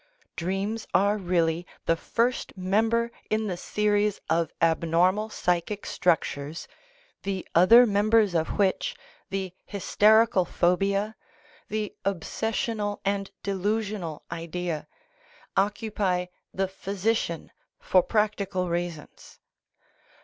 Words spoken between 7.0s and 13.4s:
the other members of which, the hysterical phobia, the obsessional and